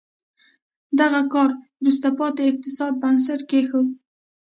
دغه 0.99 1.21
کار 1.33 1.49
وروسته 1.81 2.07
پاتې 2.19 2.41
اقتصاد 2.51 2.93
بنسټ 3.01 3.39
کېښود. 3.49 3.87